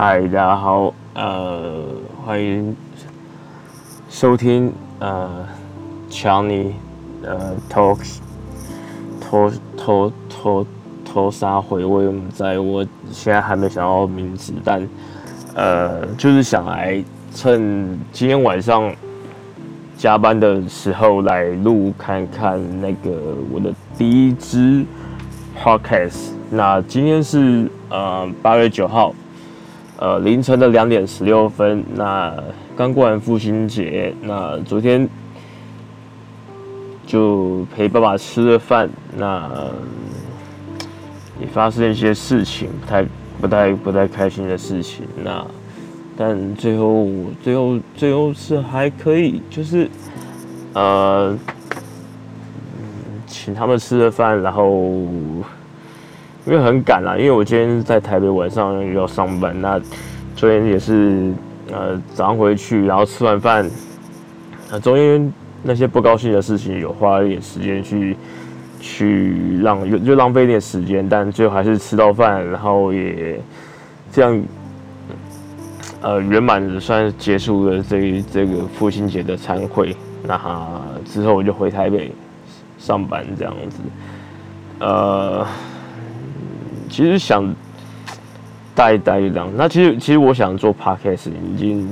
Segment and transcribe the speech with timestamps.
[0.00, 1.84] 嗨，大家好，呃，
[2.24, 2.76] 欢迎
[4.08, 5.44] 收听呃
[6.08, 6.72] 强尼
[7.24, 8.18] 呃 talks
[9.20, 10.64] 偷偷偷
[11.04, 14.88] 偷杀回味，我们在我现在还没想到名字，但
[15.56, 17.02] 呃就是想来
[17.34, 18.94] 趁今天晚上
[19.96, 24.86] 加班的时候来录看看那个我的第一支
[25.60, 26.28] podcast。
[26.52, 29.12] 那今天是呃八月九号。
[30.00, 32.32] 呃，凌晨的两点十六分，那
[32.76, 35.08] 刚过完父亲节，那昨天
[37.04, 39.50] 就陪爸爸吃了饭，那
[41.40, 43.04] 也发生一些事情，不太、
[43.40, 45.04] 不太、不太开心的事情。
[45.24, 45.44] 那
[46.16, 47.08] 但最后、
[47.42, 49.90] 最后、最后是还可以，就是
[50.74, 51.36] 呃，
[53.26, 55.02] 请他们吃了饭，然后。
[56.48, 59.54] 因为很赶啦，因为我今天在台北，晚上要上班。
[59.60, 59.78] 那
[60.34, 61.30] 昨天也是，
[61.70, 63.70] 呃，早上回去，然后吃完饭，
[64.70, 65.30] 呃，中间
[65.62, 68.16] 那些不高兴的事情，有花一点时间去
[68.80, 73.38] 去浪，就就浪费一点时间，但最后还是吃到饭，然后也
[74.10, 74.42] 这样，
[76.00, 79.94] 呃，圆满的算结束了这这个父亲节的餐会。
[80.22, 82.10] 那哈之后我就回台北
[82.78, 83.80] 上班，这样子，
[84.78, 85.46] 呃。
[86.88, 87.54] 其实想
[88.74, 89.48] 待一待就这样。
[89.56, 91.88] 那其实其实我想做 podcast 已经，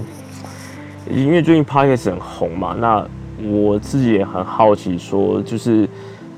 [1.10, 2.74] 因为最近 podcast 很红嘛。
[2.78, 3.06] 那
[3.42, 5.88] 我自己也很好奇，说就是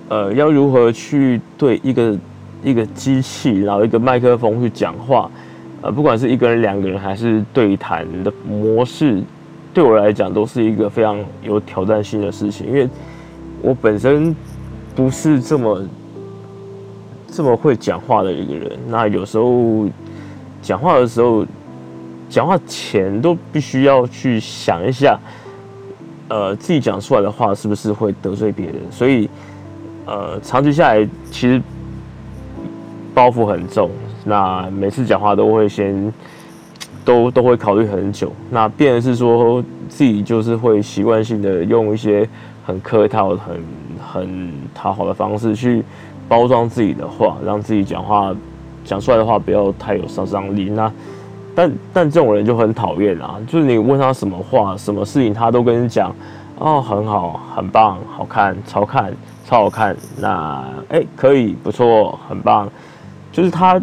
[0.09, 2.19] 呃要如何去对一个
[2.63, 5.31] 一个机器，然后一个麦克风去讲话，
[5.81, 9.23] 呃不管是一个人、两个人还是对谈的模式，
[9.73, 12.67] 对我来讲都是一个非常有挑战性的事情。
[12.67, 12.89] 因为
[13.63, 14.35] 我本身
[14.95, 15.83] 不是这么。
[17.31, 19.87] 这么会讲话的一个人，那有时候
[20.63, 21.47] 讲话的时候，
[22.29, 25.19] 讲话前都必须要去想一下，
[26.29, 28.77] 呃，自己讲出来的话是不是会得罪别人？
[28.91, 29.29] 所以，
[30.07, 31.63] 呃，长期下来其实
[33.15, 33.91] 包袱很重。
[34.25, 36.13] 那每次讲话都会先
[37.05, 38.33] 都都会考虑很久。
[38.51, 42.29] 那变的是说自己就是会习惯性的用一些
[42.67, 43.63] 很客套、很
[44.01, 45.85] 很讨好的方式去。
[46.29, 48.35] 包装自己的话，让自己讲话
[48.85, 50.71] 讲出来的话不要太有杀伤力。
[50.71, 50.93] 那
[51.55, 53.37] 但但这种人就很讨厌啊！
[53.47, 56.15] 就是你问他什么话、什么事情，他都跟你讲
[56.59, 59.13] 哦，很好、很棒、好看、超看、
[59.47, 59.97] 超好看。
[60.21, 62.69] 那哎，可以，不错，很棒。
[63.33, 63.81] 就是他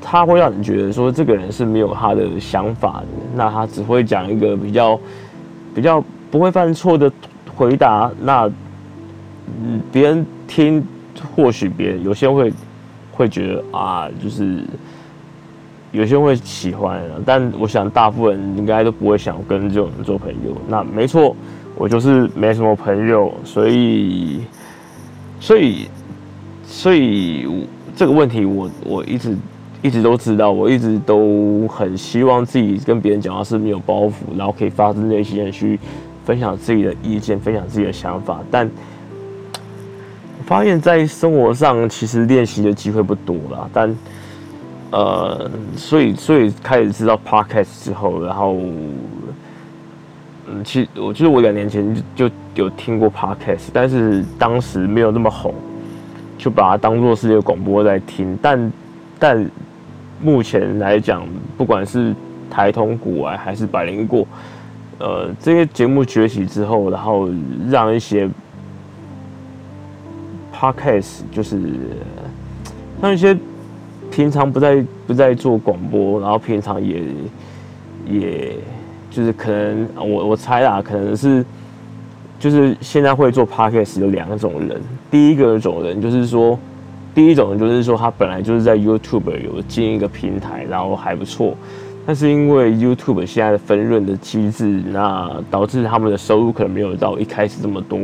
[0.00, 3.06] 他会让你觉得说这个人是没有他的想法的。
[3.34, 5.00] 那他只会讲一个比较
[5.74, 7.10] 比较不会犯错的
[7.56, 8.10] 回答。
[8.20, 8.50] 那
[9.60, 10.86] 嗯，别人听。
[11.34, 12.52] 或许别人有些会
[13.12, 14.62] 会觉得啊，就是
[15.92, 20.54] 有些人会喜欢，但我想大部分人应该都不会想跟这种人做朋友。
[20.68, 21.34] 那没错，
[21.76, 24.42] 我就是没什么朋友，所以
[25.40, 25.88] 所以
[26.64, 27.46] 所以
[27.96, 29.36] 这个问题，我我一直
[29.80, 35.78] 一直都知道，我一直都很希望自己跟别人讲话是没有包袱，然后可以发自内心的去
[36.24, 38.70] 分享自己的意见，分享自己的想法，但。
[40.46, 43.96] 发现，在生活上其实练习的机会不多啦，但
[44.92, 48.56] 呃，所以所以开始知道 podcast 之后，然后
[50.46, 55.52] 嗯，其实我就是我两年前就有听过 podcast，但是当时没有那么红，
[56.38, 58.38] 就把它当做是一个广播在听。
[58.40, 58.72] 但
[59.18, 59.50] 但
[60.22, 61.26] 目前来讲，
[61.58, 62.14] 不管是
[62.48, 64.24] 台通古玩还是百灵果，
[65.00, 67.28] 呃，这些节目崛起之后，然后
[67.68, 68.30] 让一些。
[70.58, 71.60] Podcast 就是
[73.02, 73.36] 像一些
[74.10, 77.02] 平常不在不在做广播，然后平常也
[78.08, 78.52] 也
[79.10, 81.44] 就是可能我我猜啦，可能是
[82.38, 84.80] 就是现在会做 Podcast 有两种人，
[85.10, 86.58] 第一个种人就是说，
[87.14, 91.54] 第一种人就是说他本来就是在 YouTube 有经营一个平台，然后还不错。
[92.06, 97.98] 但是因为 YouTube 现在的分润的机制，那导致他们的收入可能没有到一开始这么多，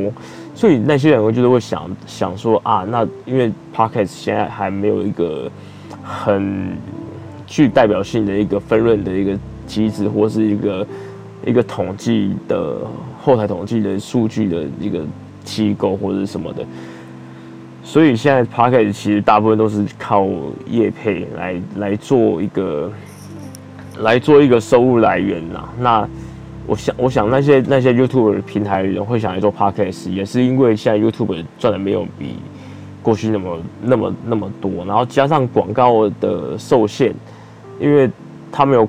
[0.55, 5.51] 所以那些人会就是会想想说啊，那因为 Podcast 现在还没有一个
[6.03, 6.77] 很
[7.47, 10.87] 具代表性的一个分润的一个机制，或是一个
[11.47, 12.79] 一个统计的
[13.23, 15.05] 后台统计的数据的一个
[15.45, 16.65] 机构或者什么的，
[17.83, 20.27] 所以现在 Podcast 其实大部分都是靠
[20.69, 22.91] 业配来来做一个。
[23.99, 25.69] 来做一个收入来源呐。
[25.79, 26.09] 那
[26.67, 32.37] 我想，我想那些那些 YouTube 平台人会想来做 Podcast，也是因为现在 YouTube 赚的没有比
[33.03, 37.13] 过去那么那么那么多，然后加上广告的受限，
[37.81, 38.09] 因为
[38.53, 38.89] 他没有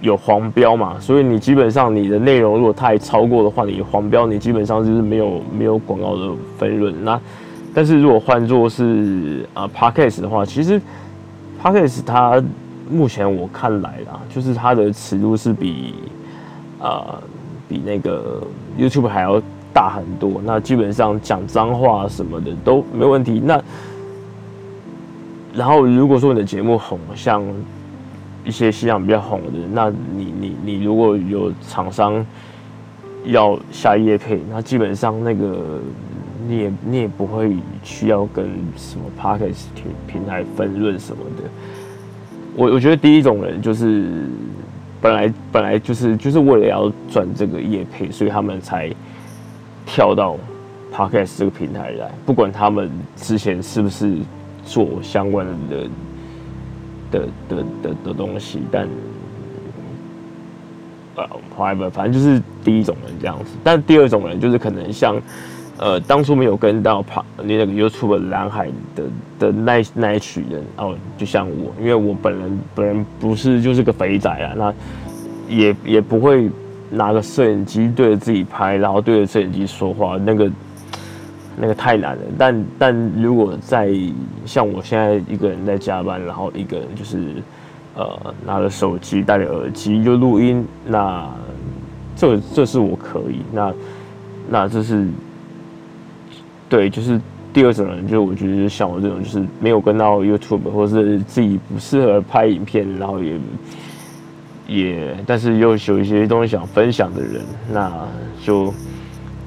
[0.00, 6.94] 有黄标嘛，所以你基本上你的内容如果太超过的话，你黄标你基本上就是没有没有广告的分润。
[7.04, 7.20] 那
[7.74, 10.80] 但是如果换作是啊 Podcast 的话，其实
[11.62, 12.42] Podcast 它
[12.88, 15.94] 目前我看来啦，就是它的尺度是比
[16.80, 17.22] 啊
[17.68, 18.42] 比那个
[18.78, 19.40] YouTube 还要
[19.72, 20.40] 大很多。
[20.44, 23.40] 那基本上讲脏话什么的都没问题。
[23.44, 23.62] 那
[25.54, 27.42] 然后如果说你的节目红，像
[28.44, 32.24] 一些西洋比较红的，那你你你如果有厂商
[33.24, 35.80] 要下夜配，那基本上那个
[36.48, 41.42] 你也你也不会需要跟什么 p a r k e s 平平台分润什么的。
[42.56, 44.28] 我我觉得第一种人就是
[45.00, 48.90] 本来本来就是就是为了要赚这个业配，所以他们才
[49.86, 50.36] 跳到
[50.92, 54.16] p a r k e s 这个平台来，不管他们之前是不是
[54.64, 55.88] 做相关的。
[57.12, 58.88] 的的的的东西，但
[61.16, 63.46] 呃反正就是第一种人这样子。
[63.64, 65.20] 但第二种人就是可能像
[65.78, 69.04] 呃，当初没有跟到跑你那个 YouTube 蓝海的
[69.38, 74.74] 的那那一群人哦，就像我，因为我本人本人不是就是个肥仔啊，那
[75.48, 76.50] 也也不会
[76.90, 80.50] 拿个摄影机对着自己拍，然后对着摄影机说话，那个。
[81.62, 83.92] 那个太难了，但但如果在
[84.46, 87.34] 像我现在一个人在加班，然后一个人就是
[87.94, 91.28] 呃拿着手机戴着耳机就录音，那
[92.16, 93.74] 这这是我可以，那
[94.48, 95.06] 那这是
[96.70, 97.20] 对，就是
[97.52, 103.38] 第二种人，就是我觉得像我这种就是没有跟到 YouTube 或是自己不适合拍影片，然后也
[104.66, 107.92] 也但是又有一些东西想分享的人，那
[108.42, 108.72] 就。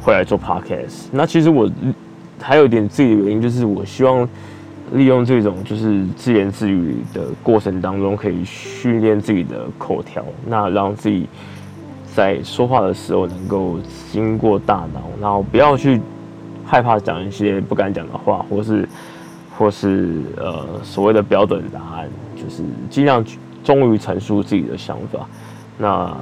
[0.05, 1.71] 会来做 podcast，那其实我
[2.41, 4.27] 还有一点自己的原因，就是我希望
[4.91, 11.25] 利用这种就是自言自语的过程当中，可以训练自己的口条，那让自己
[12.13, 13.79] 在说话的时候能够
[14.11, 16.01] 经过大脑，然后不要去
[16.65, 18.89] 害怕讲一些不敢讲的话，或是
[19.57, 23.23] 或是呃所谓的标准答案，就是尽量
[23.63, 25.27] 忠于陈述自己的想法，
[25.77, 26.15] 那。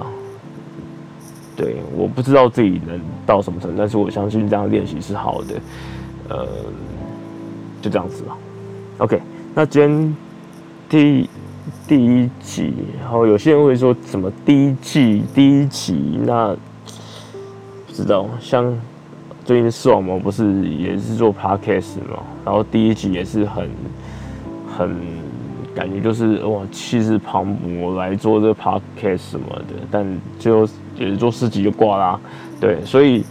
[1.54, 5.62] 对，我不知道自己能到什么程度，但是我相信这样练习是好的。
[6.30, 6.48] 呃，
[7.82, 8.36] 就这样子吧。
[8.98, 9.22] OK，
[9.54, 10.18] 那今天
[10.90, 11.30] 第
[11.88, 16.56] 第一集，然后有些人会说什么第一季第一集，那
[17.86, 18.28] 不知道。
[18.40, 18.74] 像
[19.52, 23.70] 最近视网膜不是也是做 Podcast 嘛，然后第一集也是很
[24.66, 24.96] 很
[25.76, 30.08] 感觉就是哇气势磅礴来做这 Podcast 什么的，但
[30.40, 30.66] 最后。
[30.98, 32.20] 也是做四集就挂啦，
[32.62, 33.26] 对，所以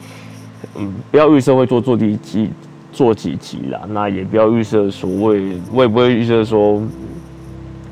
[0.77, 2.51] 嗯，不要预设会做做第几
[2.93, 6.83] 做几集啦，那也不要预设所谓，我也不会预设说，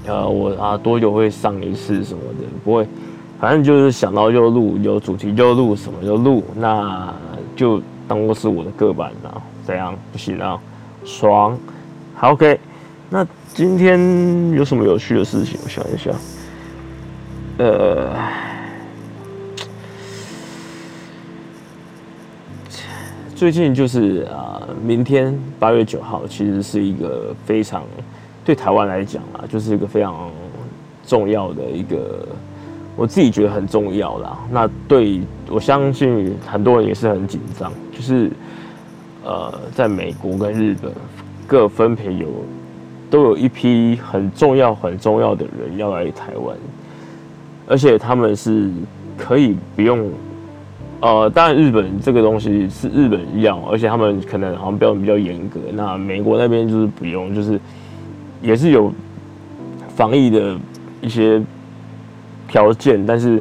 [0.07, 2.87] 呃，我啊多久会上一次什么的，不会，
[3.39, 7.15] 反正就是想到就录，有主题就录，什么就录，那
[7.55, 10.59] 就当做是我的个版啦，这样不行啊，
[11.05, 11.57] 爽，
[12.15, 12.59] 好，OK，
[13.11, 15.61] 那今天有什么有趣的事情？
[15.63, 16.11] 我想一下，
[17.59, 18.11] 呃。
[23.37, 27.85] 最近就是啊，明天八月九号，其实是一个非常
[28.45, 30.29] 对台湾来讲啊，就是一个非常
[31.07, 32.27] 重要的一个，
[32.99, 34.37] 我自己觉得很重要啦。
[34.51, 38.29] 那对我相信很多人也是很紧张，就是
[39.25, 40.93] 呃，在美国跟日本
[41.47, 42.27] 各分别有
[43.09, 46.57] 都有一批很重要很重要的人要来台湾，
[47.69, 48.69] 而且他们是
[49.17, 50.11] 可以不用。
[51.01, 55.61] 呃，当然，日本这个东西是日本要，而且他们可能好像标准比较严格。
[55.73, 57.61] 那美国那边就是不用，就是
[58.43, 58.93] 也是有
[59.95, 60.59] 防疫的
[61.01, 61.41] 一些
[62.49, 63.41] 条件，但是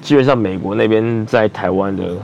[0.00, 2.14] 基本上美国那边在台湾的，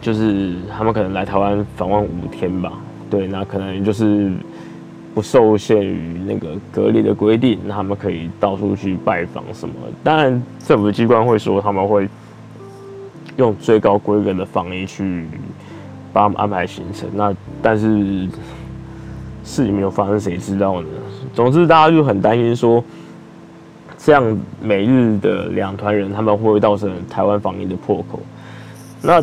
[0.00, 2.72] 就是他们可能来台湾访问五天吧，
[3.08, 4.32] 对，那可能就是
[5.14, 9.74] 不受限于那个隔离的规定，他们可以到处去拜访什么。
[10.02, 12.08] 当然，政府机关会说他们会。
[13.36, 15.26] 用最高规格的防疫去
[16.12, 18.28] 帮他们安排行程，那但是
[19.42, 20.86] 事情没有发生，谁知道呢？
[21.34, 22.84] 总之，大家就很担心说，
[24.04, 28.20] 这样美日的两团人他们会不会造成台湾防疫的破口？
[29.00, 29.22] 那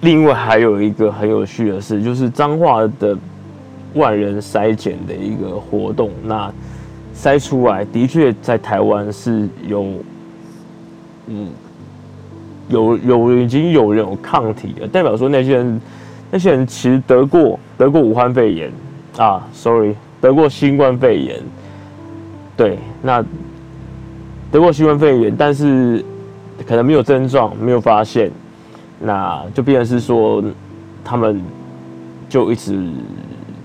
[0.00, 3.16] 另外还有一个很有趣的事，就是彰化的
[3.94, 6.50] 万人筛检的一个活动，那
[7.14, 9.84] 筛出来的确在台湾是有，
[11.26, 11.48] 嗯。
[12.68, 15.80] 有有已经有人有抗体了，代表说那些人
[16.30, 18.72] 那些人其实得过得过武汉肺炎
[19.18, 21.38] 啊，sorry，得过新冠肺炎。
[22.56, 23.22] 对，那
[24.52, 26.04] 得过新冠肺炎，但是
[26.66, 28.30] 可能没有症状，没有发现，
[29.00, 30.44] 那就变成是说
[31.02, 31.42] 他们
[32.28, 32.78] 就一直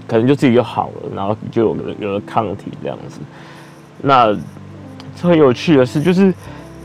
[0.07, 3.19] 可能就自己就好了，然后就有了有了抗体这样子。
[4.01, 4.35] 那
[5.21, 6.33] 很有趣的是，就是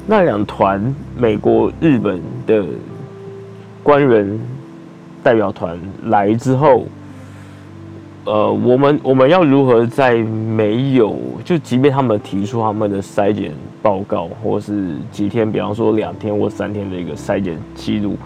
[0.06, 2.64] 那两团美国、日本的
[3.82, 4.40] 官员
[5.22, 6.84] 代表团来之后。
[8.24, 18.16] 呃，我们我们要如何在没有就即便他们提出他们的筛检报告，或是几天，比方说两天或三天的一个筛检记录，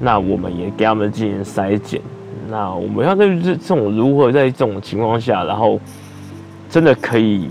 [0.00, 2.00] 那我们也给他们进行筛检。
[2.48, 5.80] 那我们要在这这种如何在这种情况下，然后
[6.70, 7.50] 真的可以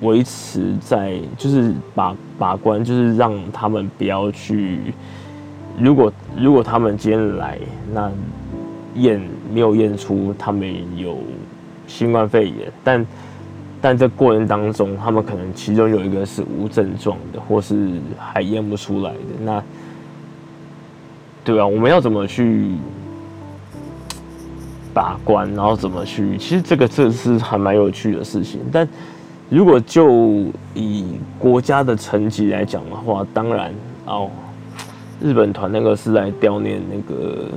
[0.00, 4.78] 维持在就是把把关，就是让他们不要去。
[5.78, 7.58] 如果如果他们今天来，
[7.92, 8.10] 那。
[8.94, 9.20] 验
[9.52, 11.18] 没有验出他们有
[11.86, 13.06] 新冠肺炎，但
[13.80, 19.18] 但这过程当中，他们可能其中有一个是无症状的，或是还验不出来的。
[19.40, 19.62] 那
[21.44, 22.72] 对啊，我们要怎么去
[24.92, 26.36] 把关，然后怎么去？
[26.36, 28.60] 其实这个这是还蛮有趣的事情。
[28.72, 28.88] 但
[29.48, 30.44] 如果就
[30.74, 33.72] 以国家的层级来讲的话，当然
[34.06, 34.30] 哦，
[35.20, 37.48] 日本团那个是来悼念那个。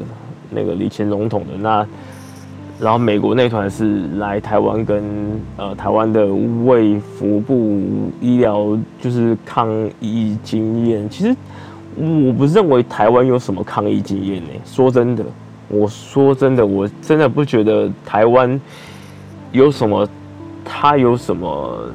[0.53, 1.87] 那个李前总统的那，
[2.81, 5.03] 然后美国那团是来台湾跟
[5.55, 6.25] 呃台湾的
[6.65, 7.79] 卫福部
[8.19, 9.69] 医疗就是抗
[9.99, 11.07] 疫经验。
[11.07, 11.35] 其实
[11.95, 14.49] 我不认为台湾有什么抗疫经验呢。
[14.65, 15.23] 说真的，
[15.67, 18.59] 我说真的，我真的不觉得台湾
[19.51, 20.09] 有什么，
[20.65, 21.85] 他有什么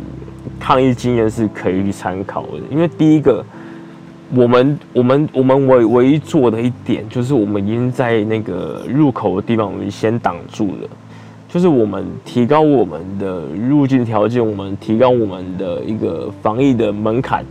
[0.61, 2.59] 抗疫经验是可以去参考的。
[2.71, 3.45] 因为第一个。
[4.35, 10.89] 我们我们我们唯唯一做的一点，就是我们已经在那个入口的地方，我们先挡住了。
[11.49, 17.45] 就是我们提高我们的入境条件，我们提高我们的一个防疫的门槛。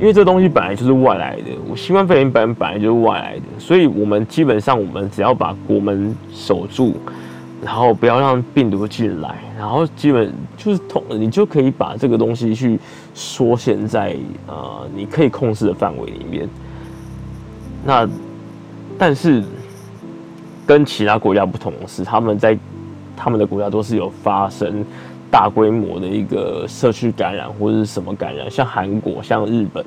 [0.00, 6.94] 因为这东西本来就是外来的，我新冠肺炎本本来就是外来的，所以我们基本上我们只要把国门守住。
[7.64, 12.78] 然后不要让病毒进来，然后基本就是通，你就可以把这个东西去
[13.14, 14.14] 缩限在
[14.46, 16.46] 呃你可以控制的范围里面。
[17.84, 18.06] 那
[18.98, 19.42] 但是
[20.66, 22.58] 跟其他国家不同的是，他们在
[23.16, 24.84] 他们的国家都是有发生
[25.30, 29.84] 大规模的一个社区感染或者是什么感染，像韩国、像日本。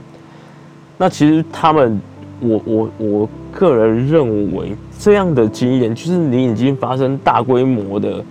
[0.98, 2.02] 那其实他们，
[2.40, 4.76] 我我我个人认为。
[5.00, 8.26] 这样的经验就是你已经发生大规模的，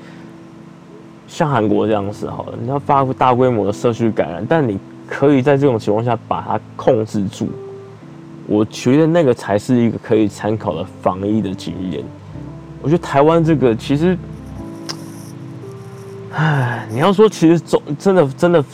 [1.29, 7.49] 像韩国这样子好了，你要发大规模的社区感染，但你可以在这种情况下把它控制住。
[8.49, 12.03] 我觉得那个才是一个可以参考的防疫的经验。
[12.83, 14.19] 我觉得台湾这个其实，
[16.33, 18.65] 唉，你要说其实中真的真的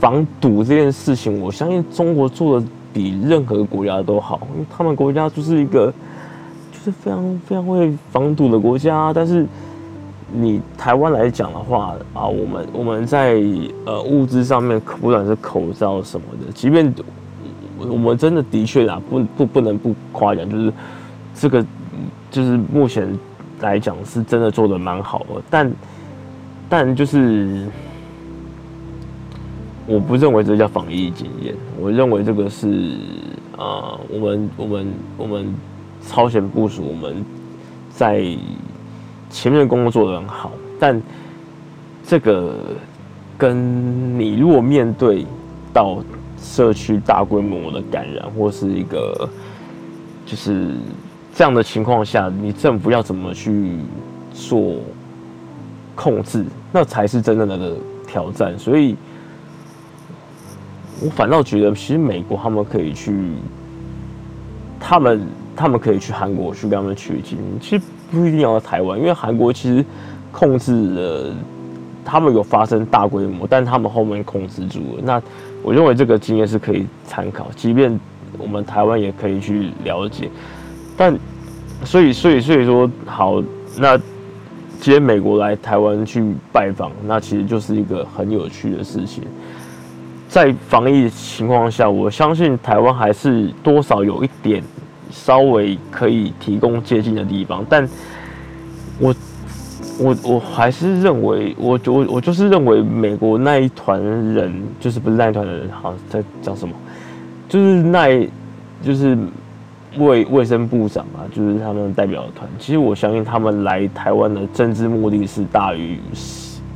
[0.00, 5.92] 防堵这件事情，我相信中国做的比任何国家都好，因为他们国家就是一个。
[6.70, 9.46] 就是非常非常会防堵的国家，但是
[10.30, 13.40] 你台湾来讲的话啊，我们我们在
[13.86, 16.92] 呃物资上面，不管是口罩什么的，即便
[17.78, 20.72] 我们真的的确啊，不不不能不夸奖，就是
[21.34, 21.64] 这个
[22.30, 23.08] 就是目前
[23.60, 25.72] 来讲是真的做的蛮好的，但
[26.68, 27.66] 但就是
[29.86, 32.96] 我不认为这叫防疫经验，我认为这个是
[33.56, 34.86] 啊，我们我们
[35.16, 35.54] 我们。
[36.06, 37.24] 超前部署，我们
[37.88, 38.22] 在
[39.30, 41.00] 前面的工作做得很好，但
[42.06, 42.58] 这个
[43.38, 45.24] 跟你如果面对
[45.72, 46.04] 到
[46.38, 49.26] 社区大规模的感染，或是一个
[50.26, 50.72] 就是
[51.34, 53.78] 这样的情况下，你政府要怎么去
[54.34, 54.74] 做
[55.94, 57.72] 控制，那才是真正的
[58.06, 58.58] 挑战。
[58.58, 58.94] 所以，
[61.00, 63.32] 我反倒觉得，其实美国他们可以去，
[64.78, 65.26] 他们。
[65.56, 69.84] 他们可以去韩国去跟他们取经，其实不一定要台湾，因为韩国其实
[70.32, 71.32] 控制了，
[72.04, 75.02] 他们有发生大规模，但他们后面控制住了。
[75.04, 75.22] 那
[75.62, 77.96] 我认为这个经验是可以参考，即便
[78.36, 80.28] 我们台湾也可以去了解。
[80.96, 81.16] 但
[81.84, 83.40] 所以所以所以说好，
[83.78, 83.96] 那
[84.80, 89.22] 接美国来台湾去拜访，那其实就是一个很有趣的事情。
[90.34, 94.60] 在防疫情况下，我相信台湾还是多少有一点。
[95.12, 97.88] 稍微可以提供接近的地方，但
[98.98, 99.14] 我
[99.96, 106.74] 我我还是认为，我我我就是认为美国那一团人，就是不是那一团的人，好在讲什么，
[107.48, 108.28] 就是那，
[108.82, 109.16] 就是
[109.98, 112.50] 卫卫生部长嘛，就是他们代表团。
[112.58, 115.96] 其实我相信他们来台湾的政治目的是大于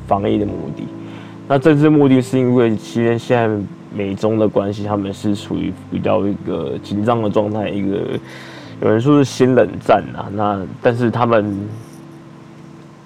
[0.07, 0.85] 防疫的目的。
[1.49, 7.97] 那政治目的是因为其实现在美中的关系，他们是处于比较一个紧张的状态，一个
[8.83, 10.29] 有人说是新冷战啊。
[10.35, 11.59] 那但是他们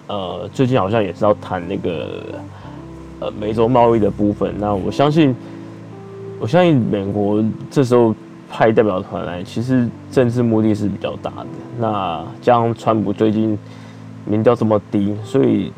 [0.08, 2.20] 呃最近好像也是要谈那个
[3.20, 4.52] 呃美洲贸易的部分。
[4.58, 5.32] 那我相信，
[6.40, 8.12] 我相信美国这时候
[8.50, 11.46] 派代表团来，其实政治目的是比较大的。
[11.78, 13.56] 那加上川普最近。
[14.24, 15.72] 民调这么低，所以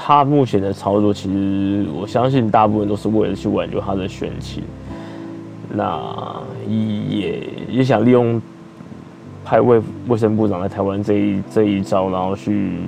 [0.00, 4.62] 他目前的操作，其实我相信大部分都是为了去挽救他的选情。
[5.68, 6.00] 那
[6.68, 8.40] 也也想利用
[9.44, 12.78] 派卫卫生部长来台湾这一这一招，然后去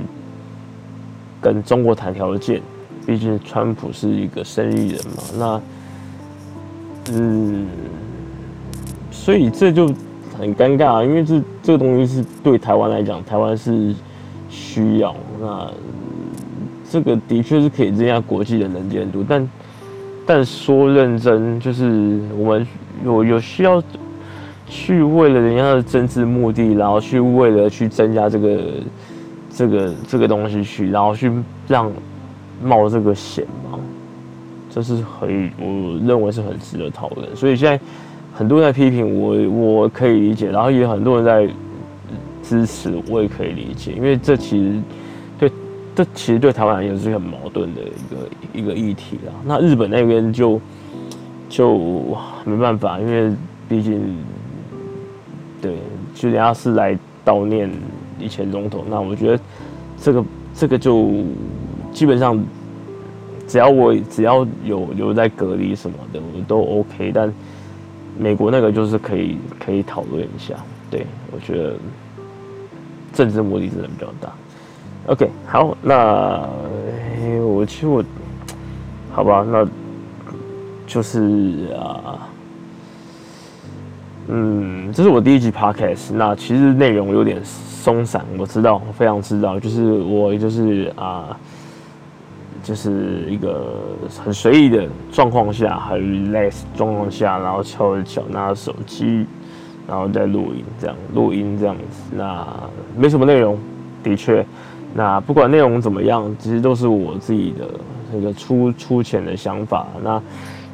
[1.40, 2.62] 跟中国谈条件。
[3.04, 5.62] 毕竟川普是一个生意人嘛，那
[7.12, 7.66] 嗯，
[9.10, 9.92] 所以这就。
[10.38, 13.94] 很尴尬，因为这这个东西是对台湾来讲，台湾是
[14.48, 15.14] 需要。
[15.38, 15.70] 那
[16.90, 19.48] 这个的确是可以增加国际的能见度，但
[20.26, 22.66] 但说认真，就是我们
[23.04, 23.80] 有有需要
[24.66, 28.60] 去为了人家的政治目的，然后去为了去增加这个
[29.54, 31.30] 这个这个东西去，然后去
[31.68, 31.90] 让
[32.62, 33.78] 冒这个险吗？
[34.68, 37.36] 这是很我认为是很值得讨论。
[37.36, 37.80] 所以现在。
[38.32, 41.52] 很多人在批评我，我可以理解，然后也很多人在
[42.42, 44.80] 支持，我也可以理解，因为这其实
[46.02, 49.32] 这其实对台湾也是很矛盾的一个一个议题啦。
[49.44, 50.58] 那日本那边就
[51.48, 53.34] 就没办法，因为
[53.68, 54.16] 毕竟
[55.60, 55.76] 对，
[56.14, 57.70] 就人家是来悼念
[58.18, 59.42] 以前总统，那我觉得
[60.00, 61.10] 这个这个就
[61.92, 62.42] 基本上
[63.46, 67.32] 只要我只要有留在隔离什么的，我都 OK，但。
[68.18, 70.54] 美国那个就是可以可以讨论一下，
[70.90, 71.74] 对我觉得
[73.14, 74.30] 政治目的真的比较大。
[75.06, 76.48] OK，好，那
[77.42, 78.04] 我其实我
[79.12, 79.66] 好吧，那
[80.86, 82.28] 就是啊，
[84.28, 91.36] 嗯，这是我第一集 Podcast，那其实内容有点松散，我知道，我非常知道，就是我就是啊。
[92.62, 93.74] 就是一个
[94.22, 99.24] 很随意的状况下，很 relax 状况下，然后敲着脚，拿着手机，
[99.88, 102.46] 然后再录音，这样录音这样子，那
[102.94, 103.58] 没什么内容，
[104.02, 104.44] 的确，
[104.94, 107.66] 那不管内容怎么样，其实都是我自己的
[108.12, 109.86] 那个粗粗浅的想法。
[110.02, 110.20] 那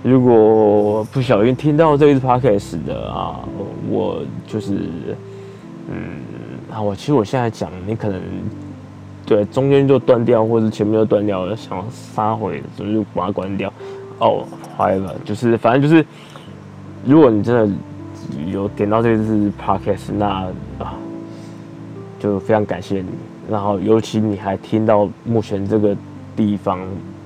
[0.02, 3.40] 如果不小心听到这一次 podcast 的啊，
[3.88, 4.72] 我就是，
[5.90, 5.96] 嗯，
[6.72, 8.20] 啊，我其实我现在讲，你可能。
[9.28, 13.72] 对，中间就断掉，或者前面就断掉了，想杀回，所以就把它关掉。
[14.20, 14.44] 哦，
[14.78, 16.06] 坏了，就是反正就是，
[17.04, 17.68] 如果你真的
[18.52, 20.26] 有点到这一次 podcast，那
[20.78, 20.94] 啊，
[22.20, 23.08] 就非常感谢你。
[23.50, 25.96] 然后，尤其你还听到目前这个
[26.34, 26.80] 地方，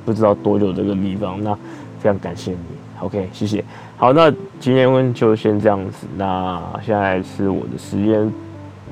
[0.05, 1.55] 不知道多久这个地方，那
[1.99, 2.59] 非常感谢你。
[3.01, 3.65] OK，谢谢。
[3.97, 6.07] 好，那今天问就先这样子。
[6.17, 8.33] 那现在是我的时间，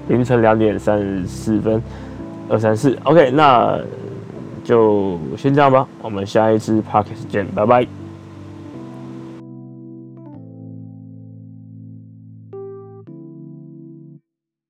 [0.08, 1.82] 凌晨两点三十四分。
[2.50, 3.78] 二三四，OK，那
[4.64, 5.86] 就先这样吧。
[6.00, 8.07] 我们下一次 Podcast 见，拜拜。